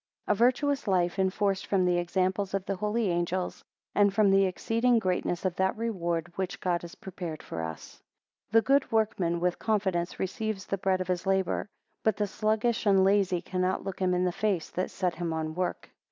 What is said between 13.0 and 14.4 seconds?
lazy cannot look him in the